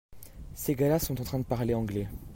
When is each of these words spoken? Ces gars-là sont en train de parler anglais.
Ces 0.55 0.73
gars-là 0.73 0.97
sont 0.97 1.21
en 1.21 1.23
train 1.23 1.37
de 1.37 1.43
parler 1.43 1.75
anglais. 1.75 2.07